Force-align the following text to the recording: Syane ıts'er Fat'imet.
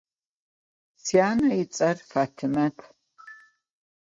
Syane 1.05 1.49
ıts'er 1.61 1.97
Fat'imet. 2.11 2.77